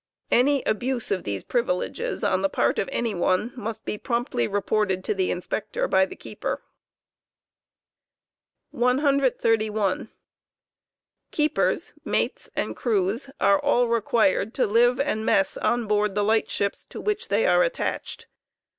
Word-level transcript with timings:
Any 0.31 0.63
abuse 0.63 1.11
of 1.11 1.25
these 1.25 1.43
privileges 1.43 2.23
oh 2.23 2.41
the 2.41 2.49
part 2.49 2.79
of 2.79 2.89
any 2.91 3.13
one 3.13 3.53
must 3.55 3.85
be 3.85 3.99
promptly 3.99 4.47
reported 4.47 5.03
to 5.03 5.13
the 5.13 5.29
Inspector 5.29 5.87
by 5.89 6.07
the 6.07 6.15
keeper. 6.15 6.63
131. 8.71 10.09
Keepers, 11.29 11.93
mates, 12.03 12.49
and 12.55 12.75
crews 12.75 13.29
are 13.39 13.59
all 13.59 13.87
required 13.89 14.55
to 14.55 14.65
live 14.65 14.99
and 14.99 15.23
mess 15.23 15.55
on 15.57 15.85
'board 15.85 16.15
the 16.15 16.21
He&aing. 16.21 16.27
light 16.29 16.49
ships 16.49 16.83
to 16.85 16.99
which 16.99 17.27
they 17.27 17.45
are 17.45 17.61
attached. 17.61 18.25